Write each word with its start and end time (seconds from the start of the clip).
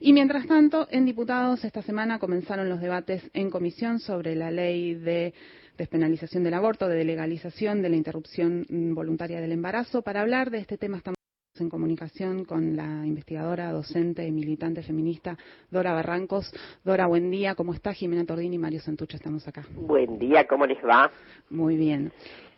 Y 0.00 0.12
mientras 0.12 0.46
tanto, 0.46 0.86
en 0.90 1.04
diputados 1.04 1.64
esta 1.64 1.82
semana 1.82 2.18
comenzaron 2.18 2.68
los 2.68 2.80
debates 2.80 3.28
en 3.34 3.50
comisión 3.50 3.98
sobre 3.98 4.36
la 4.36 4.50
ley 4.50 4.94
de 4.94 5.34
despenalización 5.76 6.44
del 6.44 6.54
aborto, 6.54 6.88
de 6.88 7.04
legalización 7.04 7.82
de 7.82 7.88
la 7.88 7.96
interrupción 7.96 8.66
voluntaria 8.94 9.40
del 9.40 9.52
embarazo. 9.52 10.02
Para 10.02 10.20
hablar 10.20 10.50
de 10.50 10.58
este 10.58 10.78
tema 10.78 10.98
estamos 10.98 11.16
en 11.58 11.68
comunicación 11.68 12.44
con 12.44 12.76
la 12.76 13.04
investigadora, 13.04 13.72
docente 13.72 14.24
y 14.24 14.30
militante 14.30 14.82
feminista 14.82 15.36
Dora 15.70 15.92
Barrancos. 15.92 16.52
Dora, 16.84 17.06
buen 17.06 17.30
día. 17.30 17.56
¿Cómo 17.56 17.74
está? 17.74 17.92
Jimena 17.92 18.24
Tordini 18.24 18.56
y 18.56 18.58
Mario 18.58 18.80
Santucho 18.80 19.16
estamos 19.16 19.46
acá. 19.48 19.66
Buen 19.74 20.18
día, 20.18 20.46
¿cómo 20.46 20.66
les 20.66 20.78
va? 20.78 21.10
Muy 21.50 21.76
bien. 21.76 22.12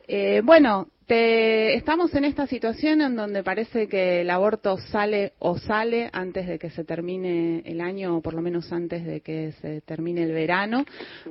Eh, 0.07 0.43
bueno, 0.45 0.89
estamos 1.15 2.15
en 2.15 2.25
esta 2.25 2.47
situación 2.47 3.01
en 3.01 3.17
donde 3.17 3.43
parece 3.43 3.89
que 3.89 4.21
el 4.21 4.31
aborto 4.31 4.77
sale 4.77 5.33
o 5.39 5.57
sale 5.59 6.09
antes 6.13 6.47
de 6.47 6.59
que 6.59 6.71
se 6.71 6.85
termine 6.85 7.63
el 7.65 7.81
año 7.81 8.17
o 8.17 8.21
por 8.21 8.35
lo 8.35 8.43
menos 8.43 8.73
antes 8.73 9.05
de 9.05 9.21
que 9.21 9.53
se 9.53 9.81
termine 9.81 10.23
el 10.23 10.33
verano, 10.33 10.85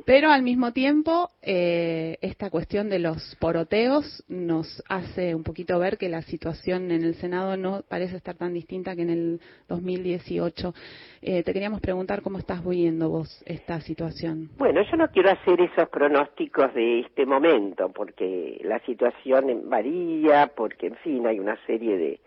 pero 0.06 0.32
al 0.32 0.44
mismo 0.44 0.74
tiempo 0.74 1.30
eh, 1.42 2.18
esta 2.22 2.50
cuestión 2.50 2.90
de 2.90 3.00
los 3.00 3.36
poroteos 3.40 4.24
nos 4.28 4.84
hace 4.90 5.34
un 5.34 5.44
poquito 5.44 5.80
ver 5.80 5.98
que 5.98 6.10
la 6.10 6.22
situación 6.24 6.92
en 6.92 7.04
el 7.04 7.16
Senado 7.16 7.56
no 7.56 7.84
parece 7.88 8.18
estar 8.18 8.36
tan 8.36 8.54
distinta 8.54 8.96
que 8.96 9.04
en 9.04 9.10
el 9.10 9.42
2018. 9.68 10.74
Eh, 11.22 11.44
te 11.44 11.54
queríamos 11.54 11.82
preguntar 11.82 12.22
cómo 12.22 12.38
estás 12.38 12.66
viendo 12.66 13.10
vos 13.10 13.44
esta 13.46 13.82
situación. 13.82 14.50
Bueno, 14.58 14.82
yo 14.90 14.98
no 14.98 15.10
quiero 15.10 15.32
hacer 15.32 15.60
esos 15.62 15.90
pronósticos 15.90 16.74
de 16.74 17.02
este 17.02 17.26
momento 17.26 17.90
porque 17.94 18.60
la 18.64 18.80
situación 18.86 19.69
varía, 19.70 20.52
porque 20.56 20.88
en 20.88 20.96
fin 20.98 21.26
hay 21.28 21.40
una 21.40 21.58
serie 21.66 21.98
de, 21.98 22.20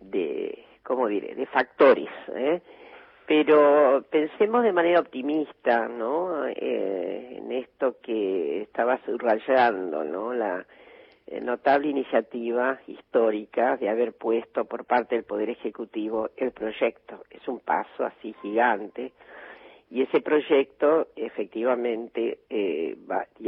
de 0.00 0.64
¿cómo 0.82 1.06
diré?, 1.06 1.34
de 1.34 1.46
factores, 1.46 2.10
¿eh? 2.34 2.60
Pero 3.26 4.04
pensemos 4.10 4.64
de 4.64 4.72
manera 4.72 4.98
optimista, 4.98 5.86
¿no? 5.86 6.48
Eh, 6.48 7.36
en 7.38 7.52
esto 7.52 7.98
que 8.02 8.62
estaba 8.62 8.98
subrayando, 9.06 10.02
¿no? 10.02 10.32
La 10.34 10.66
eh, 11.28 11.40
notable 11.40 11.90
iniciativa 11.90 12.80
histórica 12.88 13.76
de 13.76 13.88
haber 13.88 14.14
puesto 14.14 14.64
por 14.64 14.84
parte 14.84 15.14
del 15.14 15.24
Poder 15.24 15.48
Ejecutivo 15.50 16.30
el 16.36 16.50
proyecto. 16.50 17.22
Es 17.30 17.46
un 17.46 17.60
paso 17.60 18.04
así 18.04 18.34
gigante 18.42 19.12
y 19.90 20.02
ese 20.02 20.20
proyecto 20.20 21.08
efectivamente 21.14 22.38
eh, 22.48 22.79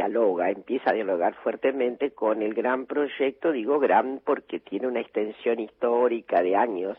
dialoga, 0.02 0.50
empieza 0.50 0.90
a 0.90 0.94
dialogar 0.94 1.34
fuertemente 1.42 2.10
con 2.10 2.42
el 2.42 2.54
gran 2.54 2.86
proyecto, 2.86 3.52
digo 3.52 3.78
gran 3.78 4.20
porque 4.24 4.58
tiene 4.58 4.88
una 4.88 5.00
extensión 5.00 5.60
histórica 5.60 6.42
de 6.42 6.56
años, 6.56 6.98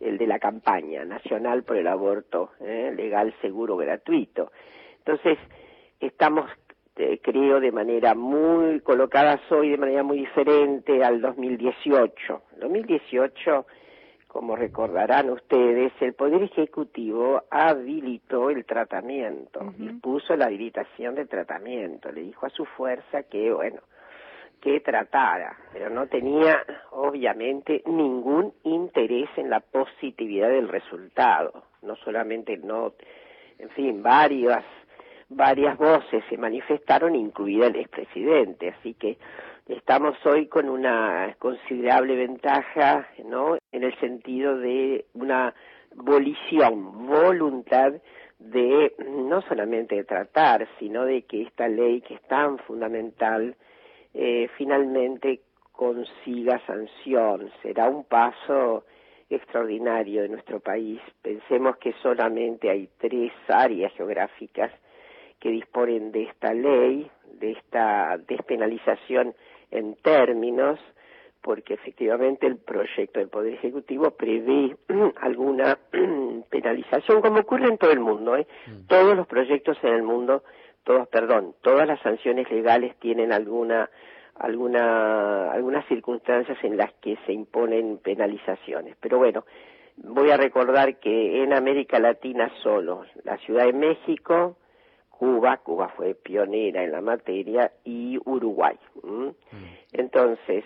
el 0.00 0.16
de 0.16 0.26
la 0.26 0.38
campaña 0.38 1.04
nacional 1.04 1.64
por 1.64 1.76
el 1.76 1.86
aborto 1.86 2.52
eh, 2.60 2.92
legal, 2.96 3.34
seguro, 3.42 3.76
gratuito. 3.76 4.52
Entonces, 4.98 5.38
estamos, 6.00 6.50
eh, 6.96 7.20
creo, 7.22 7.60
de 7.60 7.72
manera 7.72 8.14
muy 8.14 8.80
colocadas 8.80 9.40
hoy, 9.52 9.70
de 9.70 9.76
manera 9.76 10.02
muy 10.02 10.20
diferente 10.20 11.04
al 11.04 11.20
2018. 11.20 12.42
2018 12.58 13.66
como 14.32 14.54
recordarán 14.54 15.28
ustedes, 15.30 15.92
el 16.00 16.14
Poder 16.14 16.44
Ejecutivo 16.44 17.42
habilitó 17.50 18.50
el 18.50 18.64
tratamiento, 18.64 19.74
impuso 19.78 20.36
la 20.36 20.46
habilitación 20.46 21.16
del 21.16 21.28
tratamiento, 21.28 22.12
le 22.12 22.22
dijo 22.22 22.46
a 22.46 22.50
su 22.50 22.64
fuerza 22.64 23.24
que, 23.24 23.52
bueno, 23.52 23.80
que 24.60 24.78
tratara, 24.80 25.56
pero 25.72 25.90
no 25.90 26.06
tenía 26.06 26.62
obviamente 26.92 27.82
ningún 27.86 28.52
interés 28.62 29.28
en 29.36 29.50
la 29.50 29.58
positividad 29.58 30.48
del 30.48 30.68
resultado, 30.68 31.64
no 31.82 31.96
solamente 31.96 32.56
no, 32.56 32.92
en 33.58 33.70
fin, 33.70 34.00
varias, 34.00 34.64
varias 35.28 35.76
voces 35.76 36.22
se 36.28 36.36
manifestaron, 36.36 37.16
incluida 37.16 37.66
el 37.66 37.76
expresidente, 37.76 38.68
así 38.78 38.94
que 38.94 39.18
estamos 39.70 40.16
hoy 40.26 40.46
con 40.46 40.68
una 40.68 41.34
considerable 41.38 42.16
ventaja, 42.16 43.08
¿no? 43.24 43.56
En 43.72 43.84
el 43.84 43.98
sentido 44.00 44.56
de 44.56 45.04
una 45.14 45.54
volición, 45.94 47.06
voluntad 47.06 47.92
de 48.38 48.94
no 49.06 49.42
solamente 49.42 49.96
de 49.96 50.04
tratar, 50.04 50.66
sino 50.78 51.04
de 51.04 51.22
que 51.22 51.42
esta 51.42 51.68
ley 51.68 52.00
que 52.00 52.14
es 52.14 52.22
tan 52.22 52.58
fundamental 52.58 53.54
eh, 54.14 54.48
finalmente 54.56 55.40
consiga 55.72 56.60
sanción. 56.66 57.50
Será 57.62 57.88
un 57.88 58.04
paso 58.04 58.84
extraordinario 59.28 60.24
en 60.24 60.32
nuestro 60.32 60.60
país. 60.60 61.00
Pensemos 61.22 61.76
que 61.76 61.92
solamente 62.02 62.70
hay 62.70 62.88
tres 62.98 63.32
áreas 63.48 63.92
geográficas 63.92 64.72
que 65.38 65.50
disponen 65.50 66.12
de 66.12 66.24
esta 66.24 66.52
ley, 66.52 67.10
de 67.38 67.52
esta 67.52 68.18
despenalización 68.18 69.34
en 69.70 69.94
términos, 69.96 70.78
porque 71.40 71.74
efectivamente 71.74 72.46
el 72.46 72.58
proyecto 72.58 73.18
del 73.18 73.28
Poder 73.28 73.54
Ejecutivo 73.54 74.10
prevé 74.12 74.76
alguna 75.20 75.78
penalización, 76.50 77.20
como 77.20 77.40
ocurre 77.40 77.68
en 77.68 77.78
todo 77.78 77.92
el 77.92 78.00
mundo. 78.00 78.36
¿eh? 78.36 78.46
Mm. 78.66 78.86
Todos 78.86 79.16
los 79.16 79.26
proyectos 79.26 79.78
en 79.82 79.94
el 79.94 80.02
mundo, 80.02 80.42
todos, 80.84 81.08
perdón, 81.08 81.54
todas 81.62 81.86
las 81.86 82.00
sanciones 82.00 82.50
legales 82.50 82.96
tienen 82.98 83.32
alguna 83.32 83.88
alguna 84.36 85.52
algunas 85.52 85.86
circunstancias 85.86 86.56
en 86.62 86.78
las 86.78 86.92
que 86.94 87.16
se 87.26 87.32
imponen 87.32 87.98
penalizaciones. 87.98 88.96
Pero 89.00 89.18
bueno, 89.18 89.44
voy 89.96 90.30
a 90.30 90.36
recordar 90.36 90.98
que 90.98 91.42
en 91.42 91.52
América 91.52 91.98
Latina 91.98 92.50
solo 92.62 93.04
la 93.24 93.36
Ciudad 93.38 93.66
de 93.66 93.74
México, 93.74 94.56
Cuba, 95.20 95.58
Cuba 95.58 95.90
fue 95.90 96.14
pionera 96.14 96.82
en 96.82 96.92
la 96.92 97.02
materia, 97.02 97.70
y 97.84 98.18
Uruguay. 98.24 98.78
Mm. 99.02 99.28
Entonces, 99.92 100.64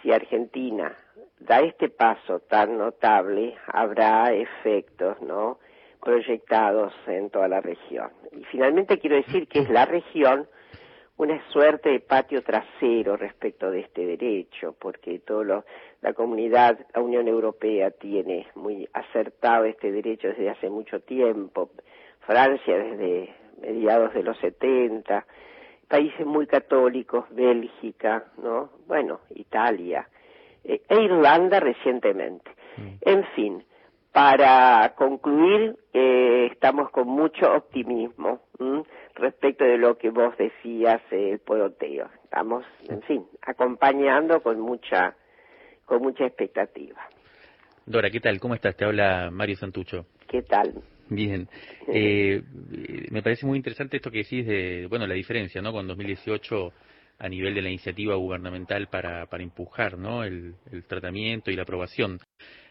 si 0.00 0.12
Argentina 0.12 0.96
da 1.40 1.62
este 1.62 1.88
paso 1.88 2.38
tan 2.38 2.78
notable, 2.78 3.56
habrá 3.66 4.32
efectos, 4.32 5.20
¿no? 5.20 5.58
proyectados 6.00 6.92
en 7.08 7.30
toda 7.30 7.48
la 7.48 7.60
región. 7.60 8.12
Y 8.30 8.44
finalmente 8.44 9.00
quiero 9.00 9.16
decir 9.16 9.48
que 9.48 9.58
es 9.58 9.68
la 9.68 9.84
región 9.84 10.46
una 11.16 11.42
suerte 11.50 11.90
de 11.90 11.98
patio 11.98 12.42
trasero 12.42 13.16
respecto 13.16 13.68
de 13.68 13.80
este 13.80 14.06
derecho, 14.06 14.76
porque 14.78 15.18
todo 15.18 15.64
la 16.02 16.12
comunidad, 16.12 16.78
la 16.94 17.00
Unión 17.02 17.26
Europea 17.26 17.90
tiene 17.90 18.46
muy 18.54 18.88
acertado 18.92 19.64
este 19.64 19.90
derecho 19.90 20.28
desde 20.28 20.50
hace 20.50 20.70
mucho 20.70 21.00
tiempo, 21.00 21.70
Francia 22.20 22.78
desde 22.78 23.41
mediados 23.62 24.12
de 24.14 24.22
los 24.22 24.36
70, 24.38 25.24
países 25.88 26.26
muy 26.26 26.46
católicos, 26.46 27.24
Bélgica, 27.30 28.24
¿no? 28.42 28.70
Bueno, 28.86 29.20
Italia, 29.34 30.08
eh, 30.64 30.82
e 30.88 31.02
Irlanda 31.02 31.60
recientemente. 31.60 32.50
Mm. 32.76 32.88
En 33.02 33.24
fin, 33.34 33.64
para 34.12 34.92
concluir, 34.94 35.76
eh, 35.92 36.48
estamos 36.52 36.90
con 36.90 37.08
mucho 37.08 37.50
optimismo 37.52 38.40
respecto 39.14 39.64
de 39.64 39.78
lo 39.78 39.98
que 39.98 40.10
vos 40.10 40.36
decías, 40.36 41.00
el 41.10 41.38
poroteo. 41.40 42.08
Estamos, 42.24 42.64
en 42.88 43.02
fin, 43.02 43.26
acompañando 43.42 44.42
con 44.42 44.60
mucha, 44.60 45.16
con 45.84 46.02
mucha 46.02 46.24
expectativa. 46.24 47.00
Dora, 47.84 48.10
¿qué 48.10 48.20
tal? 48.20 48.38
¿Cómo 48.38 48.54
estás? 48.54 48.76
Te 48.76 48.84
habla 48.84 49.30
Mario 49.32 49.56
Santucho. 49.56 50.06
¿Qué 50.28 50.42
tal? 50.42 50.74
Bien. 51.08 51.48
Eh, 51.94 52.40
me 53.10 53.22
parece 53.22 53.44
muy 53.44 53.58
interesante 53.58 53.96
esto 53.96 54.10
que 54.10 54.18
decís 54.18 54.46
de, 54.46 54.86
bueno, 54.88 55.06
la 55.06 55.14
diferencia, 55.14 55.60
¿no? 55.60 55.72
Con 55.72 55.86
2018 55.86 56.72
a 57.18 57.28
nivel 57.28 57.54
de 57.54 57.62
la 57.62 57.68
iniciativa 57.68 58.14
gubernamental 58.14 58.88
para, 58.88 59.26
para 59.26 59.42
empujar, 59.42 59.98
¿no? 59.98 60.24
El, 60.24 60.54
tratamiento 60.86 61.50
y 61.50 61.56
la 61.56 61.62
aprobación. 61.62 62.20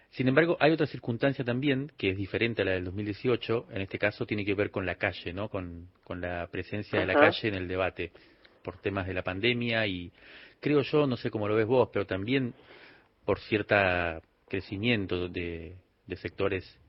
Sin 0.10 0.28
embargo, 0.28 0.58
hay 0.60 0.72
otra 0.72 0.88
circunstancia 0.88 1.46
también 1.46 1.92
que 1.98 2.12
es 2.12 2.18
diferente 2.18 2.62
a 2.62 2.66
la 2.66 2.72
del 2.72 2.86
2018. 2.86 3.68
En 3.72 3.82
este 3.82 4.00
caso 4.00 4.26
tiene 4.26 4.44
que 4.44 4.56
ver 4.56 4.72
con 4.72 4.86
la 4.86 4.96
calle, 4.96 5.34
¿no? 5.34 5.50
Con, 5.50 5.90
con 6.04 6.20
la 6.20 6.48
presencia 6.48 7.00
de 7.00 7.06
la 7.06 7.14
calle 7.14 7.50
en 7.50 7.56
el 7.56 7.68
debate 7.68 8.12
por 8.64 8.78
temas 8.78 9.08
de 9.08 9.14
la 9.14 9.24
pandemia 9.24 9.86
y 9.88 10.12
creo 10.60 10.82
yo, 10.82 11.06
no 11.06 11.18
sé 11.18 11.30
cómo 11.30 11.48
lo 11.48 11.56
ves 11.56 11.68
vos, 11.68 11.90
pero 11.92 12.06
también 12.06 12.54
por 13.26 13.40
cierto 13.40 13.76
crecimiento 14.48 15.28
de, 15.28 15.76
de 16.08 16.16
sectores 16.18 16.81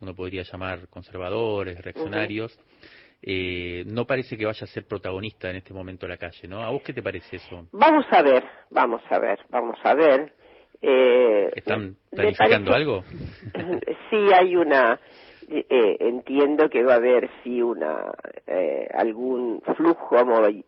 uno 0.00 0.14
podría 0.14 0.42
llamar 0.42 0.88
conservadores, 0.88 1.80
reaccionarios, 1.82 2.58
eh, 3.22 3.84
no 3.86 4.04
parece 4.04 4.36
que 4.36 4.46
vaya 4.46 4.64
a 4.64 4.66
ser 4.66 4.86
protagonista 4.86 5.50
en 5.50 5.56
este 5.56 5.72
momento 5.72 6.06
la 6.06 6.16
calle, 6.16 6.46
¿no? 6.48 6.62
¿A 6.62 6.70
vos 6.70 6.82
qué 6.82 6.92
te 6.92 7.02
parece 7.02 7.36
eso? 7.36 7.66
Vamos 7.72 8.04
a 8.10 8.22
ver, 8.22 8.44
vamos 8.70 9.02
a 9.10 9.18
ver, 9.18 9.38
vamos 9.48 9.78
a 9.82 9.94
ver. 9.94 10.32
Eh, 10.82 11.50
¿Están 11.56 11.96
planificando 12.10 12.72
algo? 12.74 13.04
sí, 14.10 14.16
hay 14.34 14.56
una. 14.56 15.00
Eh, 15.48 15.96
entiendo 16.00 16.68
que 16.68 16.82
va 16.82 16.94
a 16.94 16.96
haber 16.96 17.30
sí 17.44 17.62
una 17.62 18.12
eh, 18.48 18.88
algún 18.92 19.62
flujo 19.76 20.16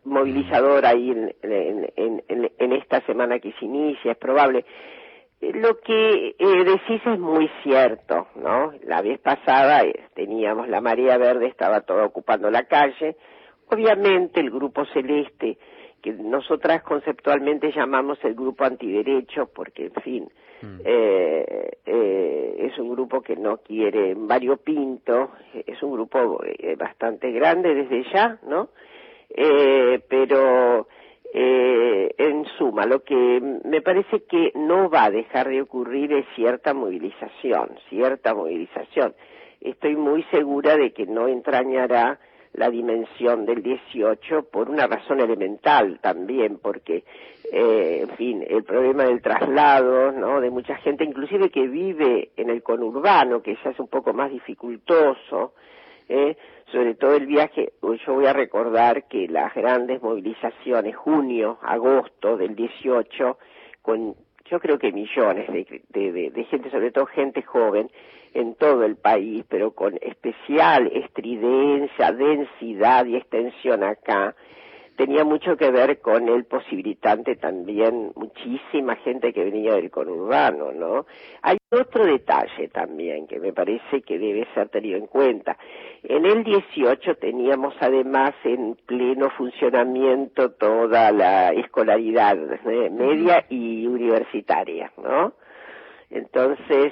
movilizador 0.05 0.85
ahí 0.85 1.11
en, 1.11 1.35
en, 1.43 1.91
en, 1.97 2.51
en, 2.57 2.71
esta 2.71 3.05
semana 3.05 3.39
que 3.39 3.51
se 3.59 3.65
inicia, 3.65 4.13
es 4.13 4.17
probable 4.17 4.63
Lo 5.41 5.79
que 5.79 6.35
eh, 6.37 6.63
decís 6.65 7.01
es 7.05 7.17
muy 7.17 7.49
cierto, 7.63 8.27
¿no? 8.35 8.73
La 8.83 9.01
vez 9.01 9.19
pasada 9.19 9.83
eh, 9.83 10.07
teníamos 10.13 10.67
la 10.67 10.81
marea 10.81 11.17
verde, 11.17 11.47
estaba 11.47 11.81
todo 11.81 12.05
ocupando 12.05 12.51
la 12.51 12.63
calle. 12.63 13.15
Obviamente 13.67 14.41
el 14.41 14.51
grupo 14.51 14.85
celeste, 14.87 15.57
que 16.01 16.11
nosotras 16.11 16.83
conceptualmente 16.83 17.71
llamamos 17.71 18.17
el 18.23 18.35
grupo 18.35 18.65
antiderecho, 18.65 19.49
porque, 19.53 19.85
en 19.85 20.01
fin, 20.01 20.29
mm. 20.61 20.81
eh, 20.83 21.71
eh, 21.85 22.55
es 22.59 22.77
un 22.77 22.89
grupo 22.89 23.21
que 23.21 23.37
no 23.37 23.57
quiere 23.57 24.15
variopinto, 24.15 25.31
es 25.65 25.81
un 25.81 25.93
grupo 25.93 26.43
eh, 26.43 26.75
bastante 26.75 27.31
grande 27.31 27.75
desde 27.75 28.03
ya, 28.11 28.37
¿no? 28.43 28.69
Eh, 29.29 30.01
pero 30.09 30.87
eh, 31.33 32.13
en 32.17 32.45
suma, 32.57 32.85
lo 32.85 33.03
que 33.03 33.59
me 33.63 33.81
parece 33.81 34.23
que 34.23 34.51
no 34.55 34.89
va 34.89 35.05
a 35.05 35.11
dejar 35.11 35.49
de 35.49 35.61
ocurrir 35.61 36.11
es 36.13 36.25
cierta 36.35 36.73
movilización, 36.73 37.77
cierta 37.89 38.33
movilización. 38.33 39.13
Estoy 39.61 39.95
muy 39.95 40.23
segura 40.31 40.75
de 40.75 40.91
que 40.91 41.05
no 41.05 41.27
entrañará 41.27 42.19
la 42.53 42.69
dimensión 42.69 43.45
del 43.45 43.61
18 43.61 44.49
por 44.51 44.69
una 44.69 44.87
razón 44.87 45.19
elemental 45.19 45.99
también, 46.01 46.57
porque, 46.57 47.03
eh, 47.51 48.05
en 48.09 48.15
fin, 48.17 48.43
el 48.47 48.63
problema 48.63 49.03
del 49.03 49.21
traslado, 49.21 50.11
¿no? 50.11 50.41
De 50.41 50.49
mucha 50.49 50.75
gente, 50.77 51.03
inclusive 51.03 51.51
que 51.51 51.67
vive 51.67 52.31
en 52.37 52.49
el 52.49 52.63
conurbano, 52.63 53.41
que 53.41 53.55
ya 53.63 53.69
es 53.69 53.79
un 53.79 53.87
poco 53.87 54.13
más 54.13 54.31
dificultoso, 54.31 55.53
¿eh? 56.09 56.35
sobre 56.71 56.95
todo 56.95 57.15
el 57.15 57.25
viaje, 57.25 57.73
yo 57.81 58.13
voy 58.13 58.25
a 58.25 58.33
recordar 58.33 59.07
que 59.07 59.27
las 59.27 59.53
grandes 59.53 60.01
movilizaciones, 60.01 60.95
junio, 60.95 61.57
agosto 61.61 62.37
del 62.37 62.55
18, 62.55 63.37
con 63.81 64.15
yo 64.49 64.59
creo 64.59 64.79
que 64.79 64.91
millones 64.91 65.47
de, 65.47 66.31
de, 66.31 66.43
gente, 66.45 66.71
sobre 66.71 66.91
todo 66.91 67.05
gente 67.05 67.43
joven, 67.43 67.91
en 68.33 68.55
todo 68.55 68.83
el 68.83 68.95
país, 68.95 69.45
pero 69.47 69.71
con 69.71 69.97
especial 70.01 70.87
estridencia, 70.93 72.11
densidad 72.11 73.05
y 73.05 73.15
extensión 73.15 73.83
acá, 73.83 74.35
tenía 74.99 75.23
mucho 75.23 75.55
que 75.55 75.71
ver 75.71 76.01
con 76.01 76.27
el 76.27 76.43
posibilitante 76.43 77.37
también 77.37 78.11
muchísima 78.15 78.97
gente 78.97 79.31
que 79.31 79.45
venía 79.45 79.75
del 79.75 79.89
conurbano, 79.89 80.73
¿no? 80.73 81.05
Hay 81.41 81.57
otro 81.71 82.03
detalle 82.05 82.67
también 82.67 83.25
que 83.25 83.39
me 83.39 83.53
parece 83.53 84.01
que 84.01 84.19
debe 84.19 84.45
ser 84.53 84.67
tenido 84.67 84.97
en 84.97 85.07
cuenta. 85.07 85.57
En 86.03 86.25
el 86.25 86.43
18 86.43 87.15
teníamos 87.15 87.75
además 87.79 88.33
en 88.43 88.75
pleno 88.85 89.29
funcionamiento 89.37 90.51
toda 90.51 91.13
la 91.13 91.53
escolaridad 91.53 92.37
¿eh? 92.65 92.89
media 92.89 93.45
y 93.47 93.87
universitaria, 93.87 94.91
¿no? 95.01 95.31
Entonces, 96.09 96.91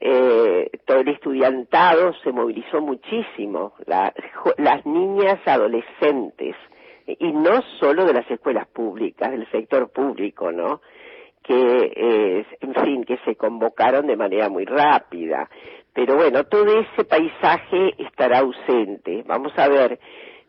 eh, 0.00 0.70
todo 0.86 1.00
el 1.00 1.08
estudiantado 1.08 2.14
se 2.24 2.32
movilizó 2.32 2.80
muchísimo, 2.80 3.74
las 4.56 4.86
niñas 4.86 5.38
adolescentes, 5.44 6.56
y 7.06 7.32
no 7.32 7.62
solo 7.80 8.04
de 8.04 8.12
las 8.12 8.30
escuelas 8.30 8.66
públicas, 8.68 9.30
del 9.30 9.50
sector 9.50 9.90
público, 9.90 10.52
¿no? 10.52 10.80
Que, 11.42 11.54
eh, 11.54 12.46
en 12.60 12.74
fin, 12.74 13.04
que 13.04 13.18
se 13.24 13.34
convocaron 13.34 14.06
de 14.06 14.16
manera 14.16 14.48
muy 14.48 14.64
rápida. 14.64 15.48
Pero 15.92 16.16
bueno, 16.16 16.44
todo 16.44 16.80
ese 16.80 17.04
paisaje 17.04 17.94
estará 17.98 18.38
ausente. 18.40 19.24
Vamos 19.26 19.52
a 19.56 19.68
ver. 19.68 19.98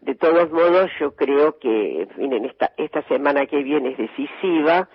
De 0.02 0.16
todos 0.16 0.52
modos, 0.52 0.92
yo 1.00 1.16
creo 1.16 1.58
que, 1.58 2.02
en 2.02 2.10
fin, 2.10 2.46
esta, 2.46 2.74
esta 2.78 3.02
semana 3.04 3.46
que 3.46 3.64
viene 3.64 3.92
es 3.92 3.98
decisiva. 3.98 4.90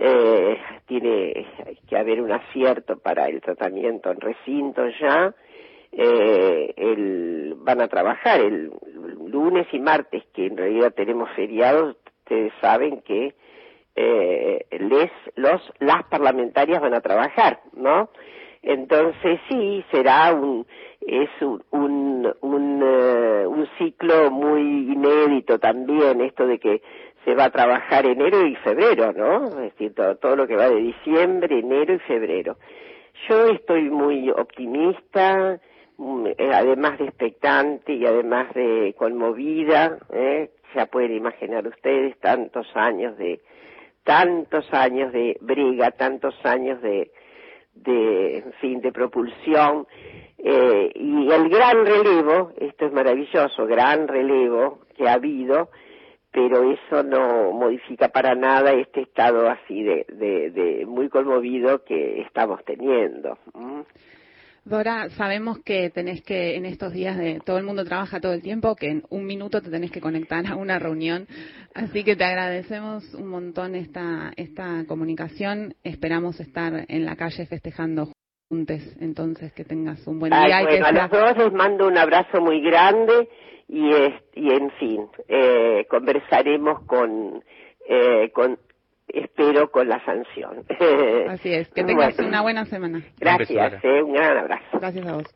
Eh, 0.00 0.56
tiene 0.86 1.46
que 1.88 1.96
haber 1.96 2.20
un 2.22 2.30
acierto 2.30 2.98
para 2.98 3.26
el 3.26 3.40
tratamiento 3.40 4.12
en 4.12 4.20
recinto 4.20 4.86
ya 5.00 5.34
eh, 5.92 6.74
el, 6.76 7.54
van 7.58 7.80
a 7.80 7.88
trabajar 7.88 8.40
el 8.40 8.70
lunes 9.30 9.66
y 9.72 9.78
martes, 9.78 10.24
que 10.34 10.46
en 10.46 10.56
realidad 10.56 10.92
tenemos 10.94 11.30
feriados, 11.30 11.96
ustedes 12.20 12.52
saben 12.60 13.02
que 13.02 13.34
eh, 13.96 14.66
les, 14.70 15.10
los, 15.36 15.60
las 15.80 16.04
parlamentarias 16.04 16.80
van 16.80 16.94
a 16.94 17.00
trabajar, 17.00 17.60
¿no? 17.74 18.10
Entonces 18.62 19.40
sí, 19.48 19.84
será 19.90 20.32
un, 20.34 20.66
es 21.00 21.30
un, 21.40 21.62
un, 21.70 22.34
un, 22.40 22.82
eh, 22.84 23.46
un 23.46 23.68
ciclo 23.78 24.30
muy 24.30 24.92
inédito 24.92 25.58
también, 25.58 26.20
esto 26.20 26.46
de 26.46 26.58
que 26.58 26.82
se 27.24 27.34
va 27.34 27.44
a 27.44 27.50
trabajar 27.50 28.06
enero 28.06 28.46
y 28.46 28.54
febrero, 28.56 29.12
¿no? 29.12 29.46
Es 29.46 29.56
decir, 29.56 29.94
todo, 29.94 30.16
todo 30.16 30.36
lo 30.36 30.46
que 30.46 30.56
va 30.56 30.68
de 30.68 30.80
diciembre, 30.80 31.58
enero 31.58 31.94
y 31.94 31.98
febrero. 32.00 32.56
Yo 33.28 33.46
estoy 33.46 33.90
muy 33.90 34.30
optimista, 34.30 35.60
además 36.38 36.98
de 36.98 37.06
expectante 37.06 37.92
y 37.92 38.06
además 38.06 38.52
de 38.54 38.94
conmovida, 38.96 39.98
¿eh? 40.12 40.50
ya 40.74 40.86
pueden 40.86 41.12
imaginar 41.12 41.66
ustedes 41.66 42.18
tantos 42.18 42.66
años 42.74 43.16
de 43.18 43.40
tantos 44.04 44.72
años 44.72 45.12
de 45.12 45.36
briga, 45.40 45.90
tantos 45.90 46.34
años 46.44 46.80
de, 46.80 47.10
de 47.74 48.38
en 48.38 48.52
fin, 48.54 48.80
de 48.80 48.92
propulsión 48.92 49.86
eh, 50.38 50.92
y 50.94 51.30
el 51.30 51.48
gran 51.48 51.84
relevo, 51.84 52.52
esto 52.58 52.86
es 52.86 52.92
maravilloso, 52.92 53.66
gran 53.66 54.08
relevo 54.08 54.80
que 54.96 55.08
ha 55.08 55.14
habido, 55.14 55.68
pero 56.30 56.70
eso 56.70 57.02
no 57.02 57.52
modifica 57.52 58.08
para 58.08 58.34
nada 58.34 58.72
este 58.72 59.02
estado 59.02 59.50
así 59.50 59.82
de, 59.82 60.06
de, 60.08 60.50
de 60.52 60.86
muy 60.86 61.08
conmovido 61.08 61.84
que 61.84 62.20
estamos 62.22 62.64
teniendo. 62.64 63.36
Dora, 64.68 65.08
sabemos 65.10 65.58
que 65.64 65.88
tenés 65.90 66.22
que 66.22 66.56
en 66.56 66.66
estos 66.66 66.92
días 66.92 67.16
de 67.16 67.40
todo 67.44 67.56
el 67.56 67.64
mundo 67.64 67.84
trabaja 67.84 68.20
todo 68.20 68.34
el 68.34 68.42
tiempo, 68.42 68.76
que 68.76 68.90
en 68.90 69.02
un 69.08 69.24
minuto 69.24 69.62
te 69.62 69.70
tenés 69.70 69.90
que 69.90 70.00
conectar 70.00 70.46
a 70.46 70.56
una 70.56 70.78
reunión, 70.78 71.26
así 71.74 72.04
que 72.04 72.16
te 72.16 72.24
agradecemos 72.24 73.14
un 73.14 73.28
montón 73.28 73.74
esta 73.74 74.32
esta 74.36 74.84
comunicación. 74.86 75.74
Esperamos 75.84 76.38
estar 76.40 76.84
en 76.88 77.06
la 77.06 77.16
calle 77.16 77.46
festejando 77.46 78.12
juntos, 78.50 78.82
entonces 79.00 79.52
que 79.54 79.64
tengas 79.64 80.06
un 80.06 80.18
buen 80.18 80.32
día. 80.32 80.62
y 80.62 80.76
a 80.76 80.92
los 80.92 81.10
dos 81.10 81.38
les 81.38 81.52
mando 81.52 81.86
un 81.86 81.96
abrazo 81.96 82.40
muy 82.40 82.60
grande 82.60 83.28
y, 83.68 83.88
y 84.34 84.50
en 84.50 84.70
fin, 84.72 85.06
eh, 85.28 85.86
conversaremos 85.88 86.82
con 86.84 87.42
eh, 87.88 88.30
con 88.34 88.58
espero 89.08 89.70
con 89.70 89.88
la 89.88 90.04
sanción. 90.04 90.64
Así 91.28 91.52
es, 91.52 91.68
que 91.70 91.84
tengas 91.84 92.18
una 92.18 92.42
buena 92.42 92.64
semana. 92.64 93.02
Gracias, 93.18 93.84
un, 93.84 93.90
eh, 93.90 94.02
un 94.02 94.12
gran 94.12 94.38
abrazo. 94.38 94.78
Gracias 94.78 95.06
a 95.06 95.14
vos. 95.14 95.34